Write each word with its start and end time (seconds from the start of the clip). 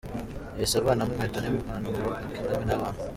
Yahise 0.57 0.75
avanamo 0.77 1.11
inkweto 1.13 1.37
n’impanto 1.39 1.89
ngo 1.95 2.09
akinane 2.19 2.63
n’abana. 2.67 2.99